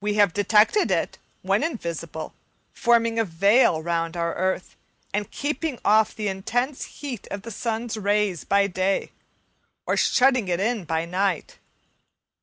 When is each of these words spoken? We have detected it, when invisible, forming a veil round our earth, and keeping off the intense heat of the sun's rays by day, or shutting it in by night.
We 0.00 0.14
have 0.14 0.32
detected 0.32 0.90
it, 0.90 1.18
when 1.42 1.62
invisible, 1.62 2.32
forming 2.72 3.18
a 3.18 3.26
veil 3.26 3.82
round 3.82 4.16
our 4.16 4.32
earth, 4.36 4.74
and 5.12 5.30
keeping 5.30 5.78
off 5.84 6.16
the 6.16 6.28
intense 6.28 6.84
heat 7.04 7.28
of 7.30 7.42
the 7.42 7.50
sun's 7.50 7.98
rays 7.98 8.44
by 8.44 8.68
day, 8.68 9.12
or 9.84 9.98
shutting 9.98 10.48
it 10.48 10.60
in 10.60 10.86
by 10.86 11.04
night. 11.04 11.58